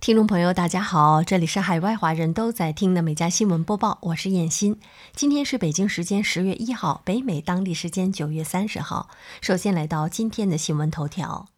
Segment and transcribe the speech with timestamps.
[0.00, 4.80] 听众朋友，大家好，这里是海外华人都在听的每家新闻播报，我是燕欣。
[5.14, 9.10] 今天是北京时间十月一号，北美当地时间九月三十号。
[9.42, 11.48] 首先来到今天的新闻头条。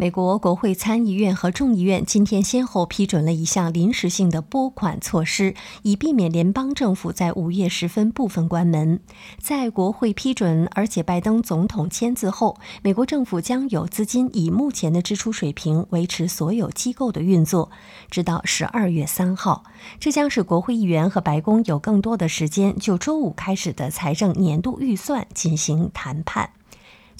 [0.00, 9.00] 美国国会参议院和众议院今天先后批准了一项临时性的拨款措施，以避免联邦政府在午夜时分部分关门。
[9.38, 17.70] 在国会批准，而且拜登总统签字后，美国政府将有资金以目前的支出水平维持所有机构的运作，
[18.10, 19.64] 直到十二月三号。
[19.98, 26.48] 这将使国会议员和白宫有更多的时间就周五开始的财政年度预算进行谈判。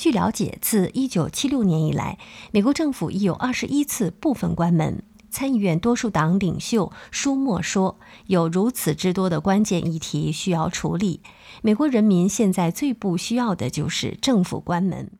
[0.01, 2.17] 据了解，自1976年以来，
[2.53, 5.03] 美国政府已有21次部分关门。
[5.29, 11.21] 参议院多数党领袖舒默说：“有如此之多的关键议题需要处理，
[11.61, 15.11] 美国人民现在最不需要的就是政府关门。”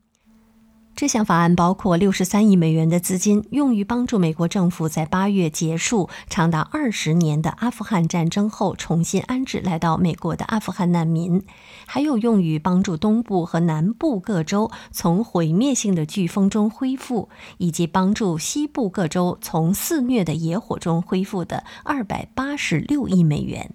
[0.93, 11.41] 这项法案包括六十三亿美元的资金，用于帮助美国政府在八月结束长达二十年的阿富汗战争后重新安置来到美国的阿富汗难民，
[11.87, 23.73] 还有用于帮助东部和南部各州从毁灭性的飓风中恢复，以及帮助西部各州从肆虐的野火中恢复的二百八十六亿美元。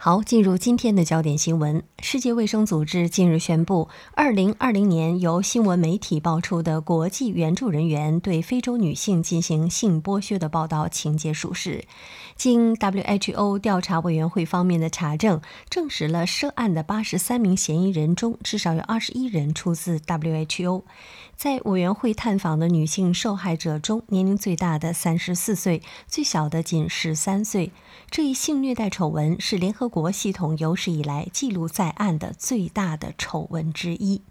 [0.00, 1.82] 好，进入今天的焦点新闻。
[2.00, 11.84] 世界卫生组织近日宣布，二零二零年由新闻媒体爆出的国际援助人员对非洲女性进行性剥削的报道情节属实。
[12.36, 20.84] 经 WHO 调查委员会方面的查证，证实了涉案的八十三名嫌疑人中，至少有二十一人出自 WHO。
[21.34, 27.72] 在委员会探访的女性受害者中，年龄最大的三十四岁，最小的仅十三岁。
[28.08, 34.22] 这一性虐待丑闻是联合国系统有史以来记录在案的最大的丑闻之一。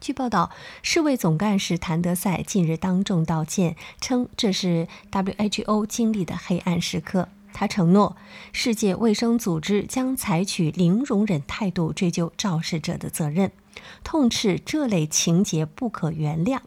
[0.00, 0.50] 据报道，
[0.82, 7.28] 世卫总干事谭德赛近日当众道歉，称这是 WHO 经历的黑暗时刻。
[7.52, 8.16] 他承诺，
[8.52, 13.50] 世界卫生组织将采取零容忍态度追究肇事者的责任。
[14.02, 16.60] 痛斥这类情节不可原谅，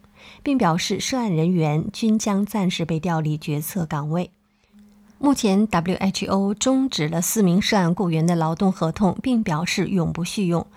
[0.43, 4.29] 并表示涉案人员均将暂时被调离决策岗位。
[5.23, 10.67] 目前，WHO 终止了四名涉案雇员的劳动合同，并表示永不续用。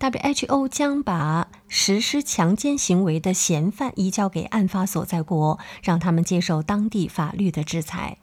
[0.00, 8.18] WHO 将把实施强奸行为的嫌犯移交给案发所在国，让他们接受当地法律的制裁。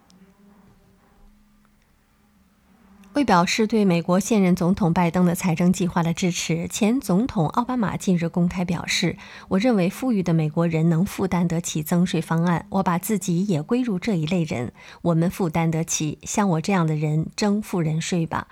[3.14, 9.18] 为表示对美国现任总统拜登的财政计划的支持，前总统奥巴马近日公开表示
[9.48, 14.72] ：“我认为富裕的美国人能负担得起增税方案，我把自己也归入这一类人。
[15.02, 18.48] 我们负担得起，像我这样的人征富人税吧。”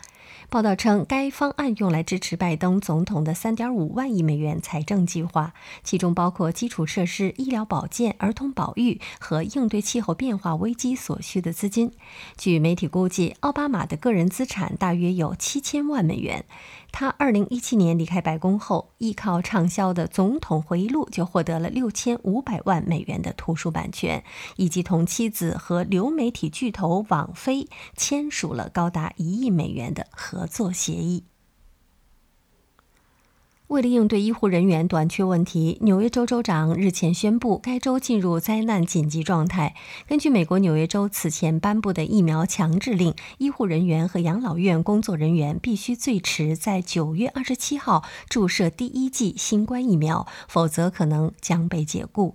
[0.48, 5.54] 报道称，该方案用来支持拜登总统的3.5万亿美元财政计划，
[5.84, 11.92] 其中包括基础设施、医疗保健、儿童保育和应对气候变化危机所需的资金。
[12.36, 16.44] 据媒体估计，奥巴马的个人资产大约有7000万美元。
[16.92, 24.22] 他2017年离开白宫后，依靠畅销的《总统回忆录》就获得了6500万美元的图书版权，
[24.56, 31.29] 以及同妻子和流媒体巨头网飞签署了高达一亿美元的合作协议。
[33.70, 39.76] 为了应对医护人员短缺问题，纽约州州长日前宣布，该州进入灾难紧急状态。
[40.08, 52.34] 根据美国纽约州此前颁布的疫苗强制令，医护人员和养老院工作人员必须最迟在九月二十七号注射第一剂新冠疫苗，否则可能将被解雇。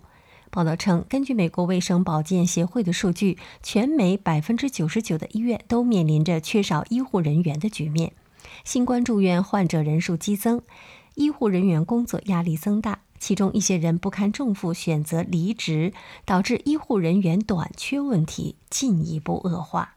[0.49, 8.13] 报道称，根据美国卫生保健协会的数据，全美百分之九十九的医院都面临着缺少医护人员的局面，
[8.63, 10.61] 新冠住院患者人数激增。
[11.15, 15.93] 医护人员工作压力增大，其中一些人不堪重负选择离职，
[16.25, 19.93] 导致医护人员短缺问题进一步恶化。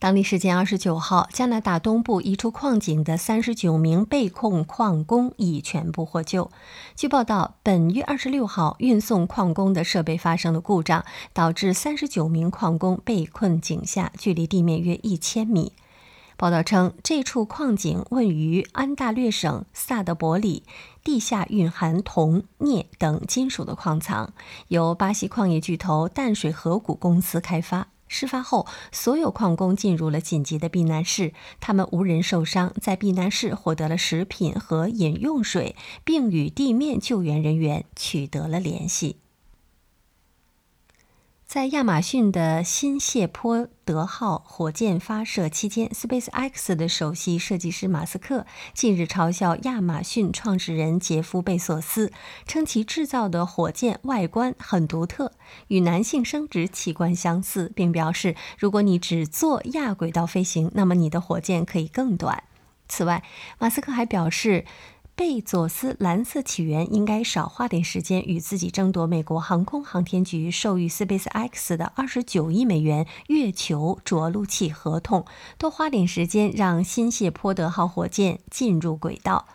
[0.00, 6.52] 当地时间二十九号，加拿大东部一处矿井的三十九名被控矿工已全部获救。
[6.94, 15.72] 据报道，本月二十六号运送矿工的设备发生了故障，导致三十九名矿工被困井下，距离地面约一千米。
[16.38, 20.62] 报道称，这处矿井位于安大略省萨德伯里，
[21.02, 24.32] 地下蕴含铜、镍等金属的矿藏，
[24.68, 27.88] 由巴西矿业巨头淡水河谷公司开发。
[28.06, 35.74] 事发后，所有矿工进入了紧急的避难室，他们无人受伤，在避难室获得了食品和饮用水，
[36.04, 39.16] 并与地面救援人员取得了联系。
[41.48, 52.12] 在亚马逊的新谢泼德号火箭发射期间，SpaceX 的首席设计师马斯克近日嘲笑亚马逊创始人杰夫·贝索斯，
[52.46, 55.32] 称其制造的火箭外观很独特，
[55.68, 62.44] 与男性生殖器官相似，并表示，如果你只做亚轨道飞行，那么你的火箭可以更短。
[62.90, 63.24] 此外，
[63.58, 64.66] 马斯克还表示。
[65.18, 75.24] 贝佐斯蓝色起源应该少花点时间与自己争夺美国航空航天局授予 SpaceX 的二十九亿美元月球着陆器合同，
[75.58, 79.46] 多花点时间让新谢泼德号火箭进入轨道。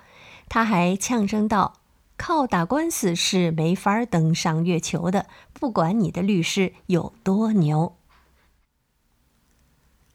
[0.50, 1.76] 他还呛声道
[2.18, 7.96] ：“靠打官司是没法登上月球的，不管你的律师有多牛。”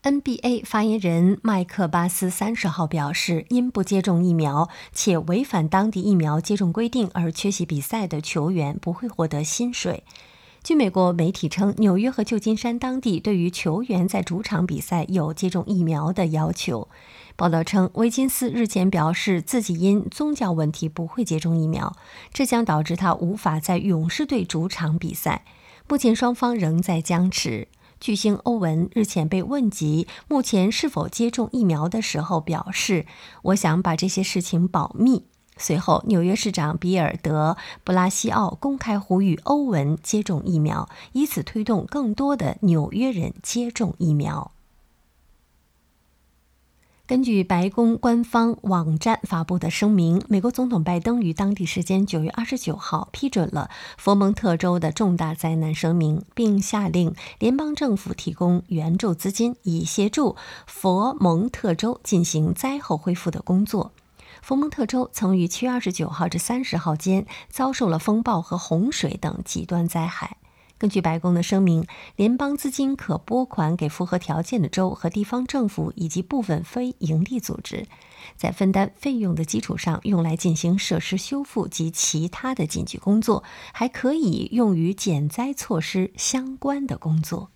[0.08, 10.04] NBA 发言人麦克巴斯三十号表示，因不接种疫苗且违反当地疫苗接种规定而缺席比赛的球员不会获得薪水。
[10.64, 16.88] 据美国媒体称，纽约和旧金山当地对于球员在主场比赛有接种疫苗的要求。
[17.36, 21.94] 报道称，威金斯日前表示自己因宗教问题不会接种疫苗，
[22.32, 25.44] 这将导致他无法在勇士队主场比赛。
[25.86, 27.68] 目前双方仍在僵持。
[28.00, 33.06] 巨星欧文日前被问及目前是否接种疫苗的时候，表示
[33.42, 35.26] ：“我想把这些事情保密。”
[35.60, 44.52] 随后，纽约市长比尔德·布拉西奥公开呼吁欧文接种疫苗，以此推动更多的纽约人接种疫苗。
[47.08, 63.92] 根据白宫官方网站发布的声明，美国总统拜登于当地时间九月二十九号批准了佛蒙特州的重大灾难声明，并下令联邦政府提供援助资金，以协助佛蒙特州进行灾后恢复的工作。
[64.42, 70.36] 佛蒙特州曾于七月二十九号至三十号间遭受了风暴和洪水等极端灾害。
[70.78, 71.84] 根据白宫的声明，
[72.14, 77.86] 联邦资金可拨款给符合条件的州和地方政府以及部分非营利组织，
[78.36, 83.42] 在分担费用的基础上用来进行设施修复及其他的紧急工作，
[83.72, 87.50] 还可以用于减灾措施相关的工作。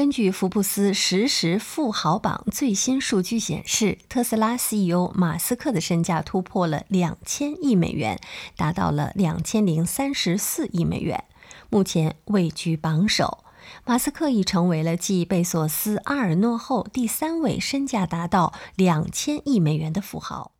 [0.00, 8.18] 根据福布斯实时富豪榜最新数据显示，特斯拉 CEO 马斯克的身价突破了两千亿美元，
[8.56, 11.24] 达到了两千零三十四亿美元，
[11.68, 13.44] 目前位居榜首。
[13.84, 20.52] 马斯克已成为了继贝索斯、阿尔诺后第三位身价达到两千亿美元的富豪。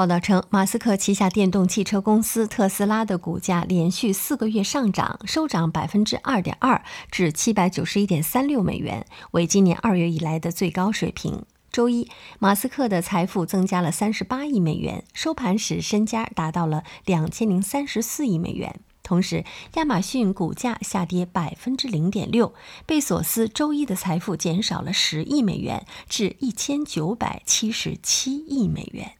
[0.00, 11.44] 报道称，马斯克旗下电动汽车公司特斯拉的股价连续四个月上涨，收涨百分之二点二，至七百九十一点三六美元，为今年二月以来的最高水平。
[11.70, 12.08] 周一，
[12.38, 18.80] 马斯克的财富增加了三十八亿美元，收盘时身家达到了两千零三十四亿美元。
[19.02, 19.44] 同时，
[19.74, 22.54] 亚马逊股价下跌百分之零点六，
[22.86, 29.19] 贝索斯周一的财富减少了十亿美元，至一千九百七十七亿美元。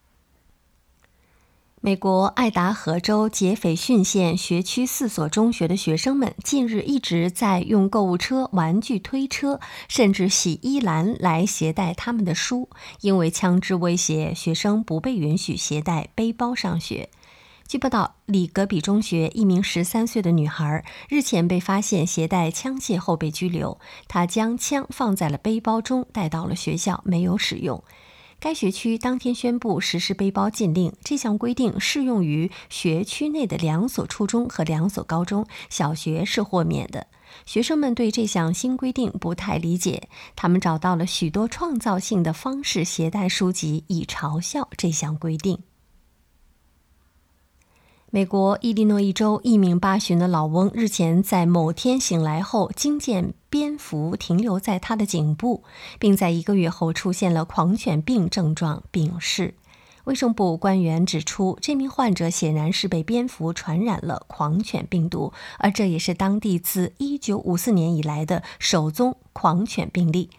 [1.82, 12.68] 美国爱达荷州杰斐逊县学区四所中学的学生们近日一直在用购物车、玩具推车，甚至洗衣篮来携带他们的书，
[13.00, 17.08] 因为枪支威胁，学生不被允许携带背包上学。
[17.66, 27.82] 据报道，里格比中学一名十三岁的女孩日前被发现携带枪械后被拘留，她将枪放在了背包中带到了学校，没有使用。
[28.40, 37.06] 该学区当天宣布实施背包禁令，这项规定适用于学区内的两所初中和两所高中，小学是豁免的。
[37.44, 45.58] 学生们对这项新规定不太理解，他们找到了许多创造性的方式携带书籍，以嘲笑这项规定。
[48.12, 55.62] 美国伊利诺伊州一名八旬的老翁日前在某天醒来后，惊见蝙蝠停留在他的颈部，
[56.00, 59.54] 并在一个月后出现了狂犬病症状，病逝。
[60.06, 70.30] 卫生部官员指出，这名患者显然是被蝙蝠传染了狂犬病毒，而这也是当地自1954年以来的首宗狂犬病例。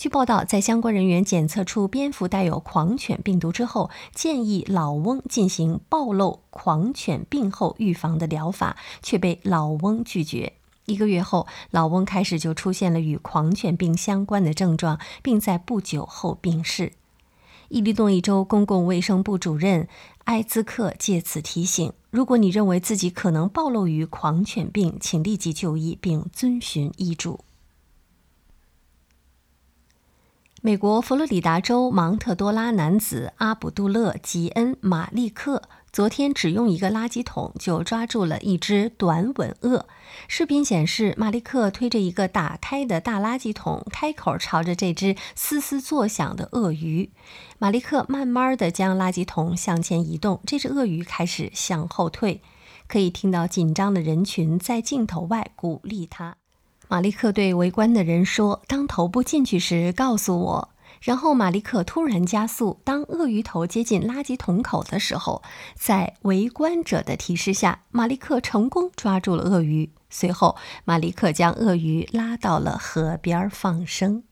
[0.00, 10.54] 据报道，在相关人员检测出蝙蝠带有狂犬病毒之后，建议老翁进行暴露狂犬病后预防的疗法，却被老翁拒绝。
[10.86, 16.94] 一个月后，老翁开始就出现了与狂犬病相关的症状，并在不久后病逝。
[17.68, 19.86] 伊利诺伊州公共卫生部主任
[20.24, 27.40] 埃兹克借此提醒：如果你认为自己可能暴露于狂犬病，请立即就医并遵循医嘱。
[30.62, 39.86] 美国佛罗里达州芒特多拉男子阿卜杜勒·吉恩·马利克昨天只用一个垃圾桶就抓住了一只短吻鳄。
[40.28, 47.10] 视频显示，马利克推着一个打开的大垃圾桶，开口朝着这只嘶嘶作响的鳄鱼。
[47.58, 52.42] 马利克慢慢地将垃圾桶向前移动，这只鳄鱼开始向后退。
[52.86, 56.36] 可以听到紧张的人群在镜头外鼓励他。
[56.90, 60.70] 马利克对围观的人说：“当头部进去时，告诉我。”
[61.00, 62.80] 然后马利克突然加速。
[62.82, 65.40] 当鳄鱼头接近垃圾桶口的时候，
[65.76, 69.92] 在围观者的提示下，马利克成功抓住了鳄鱼。
[70.10, 74.24] 随后，马利克将鳄鱼拉到了河边放生。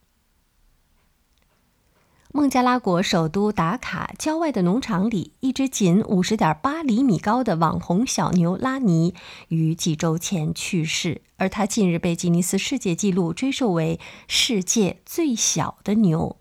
[2.38, 9.12] 孟加拉国首都达卡郊外的农场里，一只仅五十点八厘米高的网红小牛拉尼
[9.48, 16.36] 于几周前去世，而它近日被吉尼斯世界纪录追授为世界最小的牛。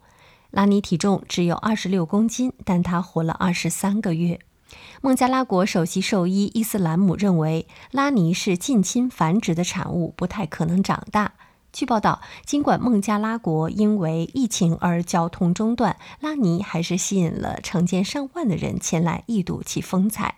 [0.51, 4.39] 拉尼体重只有二十六公斤，但它活了二十三个月。
[5.01, 11.33] 孟加拉国首席兽医伊斯兰姆认为，拉尼是近亲繁殖的产物，不太可能长大。
[11.73, 20.35] 据报道，尽管孟加拉国因为疫情而交通中断，拉尼还是吸引了成千上万的人前来一睹其风采。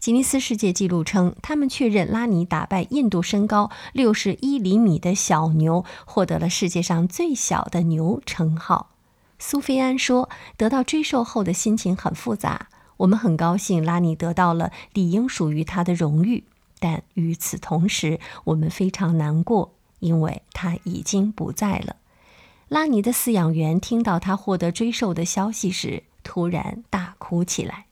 [0.00, 8.90] 吉尼斯世界纪录称，他们确认拉尼打败印度身高六十一厘米的小牛，获得了世界上最小的牛称号。
[9.38, 12.68] 苏菲安说：“得到追授后的心情很复杂。
[12.98, 16.44] 我们很高兴拉尼得到了理应属于他的荣誉，
[16.80, 21.96] 但与此同时，我们非常难过。”因为他已经不在了。
[22.68, 27.86] 拉尼的饲养员听到他获得追授的消息时，突然大哭起来。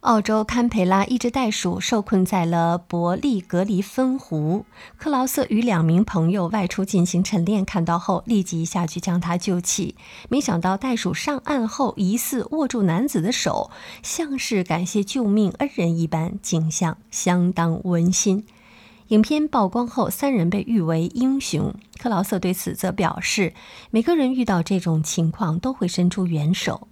[0.00, 4.64] 澳洲堪培拉一只袋鼠受困在了伯利格里芬湖。
[4.96, 9.96] 克劳瑟与两名朋友外出进行晨练，看到后立即下去将它救起。
[10.30, 13.70] 没想到袋鼠上岸后，疑似握住男子的手，
[14.02, 18.46] 像是感谢救命恩人一般，景象相当温馨。
[19.10, 21.74] 影片曝光后，三人被誉为英雄。
[21.98, 23.54] 克劳瑟对此则表示
[23.90, 26.86] ：“每个人遇到这种情况都会伸出援手。”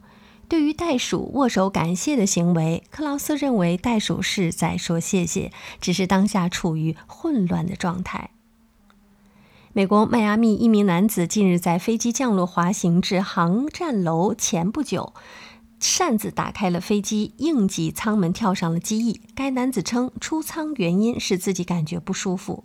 [0.49, 8.31] 对于袋鼠握手感谢的行为，克劳瑟认为袋鼠是在说谢谢，只是当下处于混乱的状态。
[9.73, 15.13] 美国迈阿密一名男子近日在飞机降落滑行至航站楼前不久。
[15.81, 19.21] 擅自打开了飞机应急舱门，跳上了机翼。
[19.35, 22.65] 该男子称，出舱原因是自己感觉不舒服。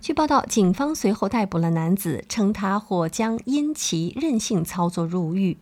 [0.00, 5.58] 据报道，警方随后逮捕了男子，称他或将因其任性操作入狱。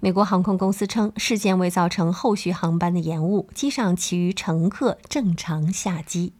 [0.00, 6.32] 美国航空公司称，事件未造成后续航班的延误，机上其余乘客正常下机。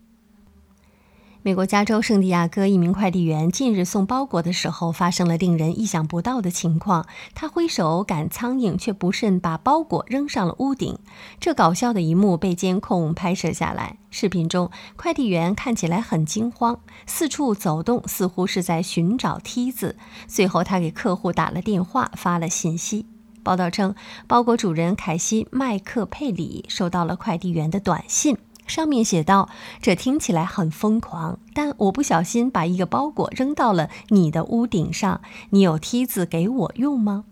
[1.45, 7.05] 美国加州圣地亚哥一名快递员近日送包裹的时候，发生了令人意想不到的情况。
[7.35, 10.97] 他挥手赶苍蝇，却不慎把包裹扔上了屋顶。
[11.41, 13.97] 这搞笑的一幕被监控拍摄下来。
[14.09, 19.97] 视频中，快递员看起来很惊慌，四处走动，似乎是在寻找梯子。
[20.29, 23.07] 最后，他给客户打了电话，发了信息。
[23.43, 23.97] 报道称，
[24.29, 28.39] 包裹主人凯西·麦克佩里收到了快递员的短信。
[28.67, 29.49] 上面写道
[29.83, 35.21] ：“这听起来很疯狂，但我不小心把一个包裹扔到了你的屋顶上。
[35.51, 37.25] 你有梯子给我用吗？”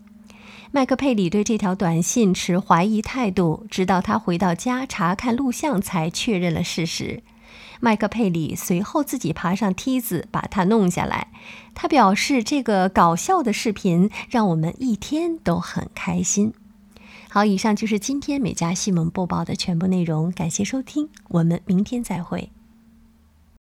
[0.73, 7.23] 麦克佩里对这条短信持怀疑态度，直到他回到家查看录像才确认了事实。
[7.81, 11.27] 麦克佩里随后自己爬上梯子把它弄下来。
[11.73, 16.53] 他表示：“这个搞笑的视频让我们一天都很开心。”
[17.33, 22.51] 好，以上就是今天美家新闻播报的全部内容，感谢收听，我们明天再会。